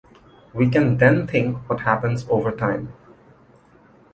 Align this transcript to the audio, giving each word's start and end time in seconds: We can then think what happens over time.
We 0.51 0.67
can 0.67 0.97
then 0.97 1.27
think 1.27 1.57
what 1.69 1.81
happens 1.81 2.25
over 2.27 2.55
time. 2.55 2.91